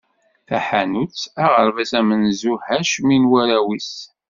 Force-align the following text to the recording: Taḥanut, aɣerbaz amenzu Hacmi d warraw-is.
Taḥanut, 0.47 1.17
aɣerbaz 1.43 1.91
amenzu 1.99 2.53
Hacmi 2.67 3.17
d 3.21 3.23
warraw-is. 3.29 3.93